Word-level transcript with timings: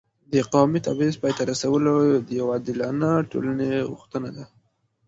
د 0.33 0.35
قومي 0.53 0.79
تبعیض 0.87 1.15
پای 1.21 1.33
ته 1.37 1.43
رسول 1.51 1.81
د 2.27 2.29
یو 2.39 2.47
عادلانه 2.53 3.09
ټولنې 3.31 3.69
غوښتنه 3.89 4.29
ده. 4.35 4.45